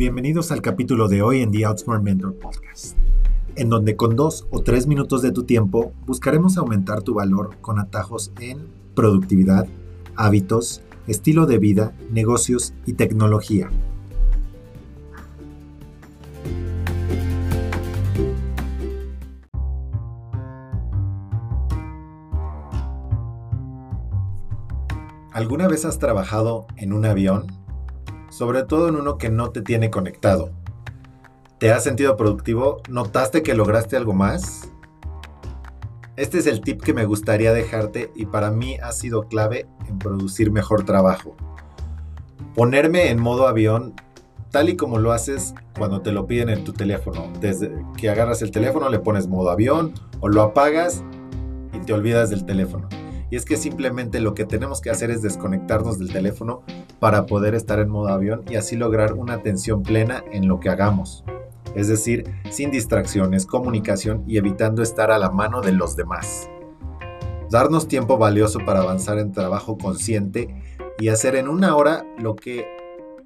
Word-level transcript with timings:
Bienvenidos 0.00 0.50
al 0.50 0.62
capítulo 0.62 1.08
de 1.08 1.20
hoy 1.20 1.42
en 1.42 1.52
The 1.52 1.66
Outsmart 1.66 2.02
Mentor 2.02 2.34
Podcast, 2.38 2.96
en 3.54 3.68
donde 3.68 3.96
con 3.96 4.16
dos 4.16 4.46
o 4.50 4.62
tres 4.62 4.86
minutos 4.86 5.20
de 5.20 5.30
tu 5.30 5.42
tiempo 5.42 5.92
buscaremos 6.06 6.56
aumentar 6.56 7.02
tu 7.02 7.12
valor 7.12 7.58
con 7.60 7.78
atajos 7.78 8.32
en 8.40 8.66
productividad, 8.94 9.68
hábitos, 10.16 10.80
estilo 11.06 11.44
de 11.44 11.58
vida, 11.58 11.92
negocios 12.10 12.72
y 12.86 12.94
tecnología. 12.94 13.68
¿Alguna 25.30 25.68
vez 25.68 25.84
has 25.84 25.98
trabajado 25.98 26.66
en 26.78 26.94
un 26.94 27.04
avión? 27.04 27.59
Sobre 28.30 28.62
todo 28.62 28.88
en 28.88 28.96
uno 28.96 29.18
que 29.18 29.28
no 29.28 29.50
te 29.50 29.60
tiene 29.60 29.90
conectado. 29.90 30.50
¿Te 31.58 31.72
has 31.72 31.84
sentido 31.84 32.16
productivo? 32.16 32.80
¿Notaste 32.88 33.42
que 33.42 33.54
lograste 33.54 33.96
algo 33.96 34.14
más? 34.14 34.70
Este 36.16 36.38
es 36.38 36.46
el 36.46 36.60
tip 36.60 36.82
que 36.82 36.94
me 36.94 37.04
gustaría 37.04 37.52
dejarte 37.52 38.10
y 38.14 38.26
para 38.26 38.50
mí 38.50 38.76
ha 38.82 38.92
sido 38.92 39.28
clave 39.28 39.66
en 39.88 39.98
producir 39.98 40.50
mejor 40.50 40.84
trabajo. 40.84 41.36
Ponerme 42.54 43.10
en 43.10 43.20
modo 43.20 43.46
avión 43.46 43.94
tal 44.50 44.68
y 44.68 44.76
como 44.76 44.98
lo 44.98 45.12
haces 45.12 45.54
cuando 45.76 46.02
te 46.02 46.12
lo 46.12 46.26
piden 46.26 46.50
en 46.50 46.64
tu 46.64 46.72
teléfono. 46.72 47.32
Desde 47.40 47.72
que 47.96 48.10
agarras 48.10 48.42
el 48.42 48.50
teléfono 48.50 48.88
le 48.88 48.98
pones 48.98 49.28
modo 49.28 49.50
avión 49.50 49.94
o 50.20 50.28
lo 50.28 50.42
apagas 50.42 51.02
y 51.72 51.78
te 51.80 51.92
olvidas 51.92 52.30
del 52.30 52.44
teléfono. 52.44 52.88
Y 53.30 53.36
es 53.36 53.44
que 53.44 53.56
simplemente 53.56 54.20
lo 54.20 54.34
que 54.34 54.44
tenemos 54.44 54.80
que 54.80 54.90
hacer 54.90 55.10
es 55.10 55.22
desconectarnos 55.22 55.98
del 55.98 56.12
teléfono 56.12 56.62
para 56.98 57.26
poder 57.26 57.54
estar 57.54 57.78
en 57.78 57.88
modo 57.88 58.08
avión 58.08 58.42
y 58.50 58.56
así 58.56 58.76
lograr 58.76 59.14
una 59.14 59.34
atención 59.34 59.82
plena 59.82 60.24
en 60.32 60.48
lo 60.48 60.58
que 60.58 60.68
hagamos. 60.68 61.24
Es 61.74 61.86
decir, 61.86 62.24
sin 62.50 62.70
distracciones, 62.72 63.46
comunicación 63.46 64.24
y 64.26 64.38
evitando 64.38 64.82
estar 64.82 65.12
a 65.12 65.18
la 65.18 65.30
mano 65.30 65.60
de 65.60 65.72
los 65.72 65.94
demás. 65.94 66.50
Darnos 67.48 67.86
tiempo 67.86 68.18
valioso 68.18 68.60
para 68.64 68.80
avanzar 68.80 69.18
en 69.18 69.32
trabajo 69.32 69.78
consciente 69.78 70.48
y 70.98 71.08
hacer 71.08 71.36
en 71.36 71.48
una 71.48 71.76
hora 71.76 72.04
lo 72.18 72.34
que 72.34 72.66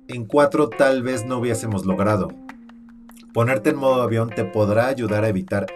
en 0.08 0.26
cuatro 0.26 0.68
tal 0.68 1.02
vez 1.02 1.24
no 1.24 1.38
hubiésemos 1.38 1.86
logrado. 1.86 2.28
Ponerte 3.32 3.70
en 3.70 3.76
modo 3.76 4.02
avión 4.02 4.30
te 4.30 4.44
podrá 4.44 4.86
ayudar 4.86 5.24
a 5.24 5.28
evitar 5.28 5.66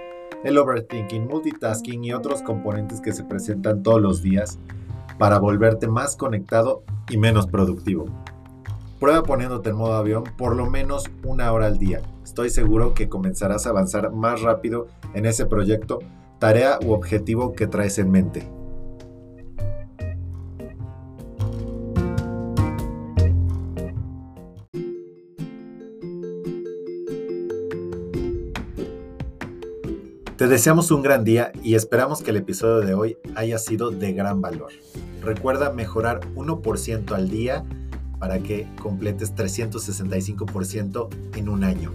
el 0.44 0.58
overthinking, 0.58 1.26
multitasking 1.26 2.04
y 2.04 2.12
otros 2.12 2.42
componentes 2.42 3.00
que 3.00 3.12
se 3.12 3.24
presentan 3.24 3.82
todos 3.82 4.00
los 4.00 4.22
días 4.22 4.58
para 5.18 5.38
volverte 5.38 5.88
más 5.88 6.16
conectado 6.16 6.82
y 7.08 7.16
menos 7.16 7.46
productivo. 7.46 8.06
Prueba 9.00 9.22
poniéndote 9.22 9.70
en 9.70 9.76
modo 9.76 9.94
avión 9.94 10.24
por 10.36 10.56
lo 10.56 10.68
menos 10.68 11.04
una 11.24 11.52
hora 11.52 11.66
al 11.66 11.78
día. 11.78 12.02
Estoy 12.24 12.50
seguro 12.50 12.94
que 12.94 13.08
comenzarás 13.08 13.66
a 13.66 13.70
avanzar 13.70 14.12
más 14.12 14.42
rápido 14.42 14.88
en 15.14 15.26
ese 15.26 15.46
proyecto, 15.46 16.00
tarea 16.38 16.78
u 16.84 16.92
objetivo 16.92 17.52
que 17.52 17.66
traes 17.66 17.98
en 17.98 18.10
mente. 18.10 18.57
Te 30.38 30.46
deseamos 30.46 30.92
un 30.92 31.02
gran 31.02 31.24
día 31.24 31.50
y 31.64 31.74
esperamos 31.74 32.22
que 32.22 32.30
el 32.30 32.36
episodio 32.36 32.86
de 32.86 32.94
hoy 32.94 33.18
haya 33.34 33.58
sido 33.58 33.90
de 33.90 34.12
gran 34.12 34.40
valor. 34.40 34.70
Recuerda 35.20 35.72
mejorar 35.72 36.20
1% 36.36 37.12
al 37.12 37.28
día 37.28 37.64
para 38.20 38.38
que 38.38 38.68
completes 38.80 39.34
365% 39.34 41.08
en 41.34 41.48
un 41.48 41.64
año. 41.64 41.90